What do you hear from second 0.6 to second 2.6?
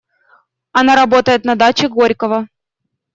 Она работает на даче Горького.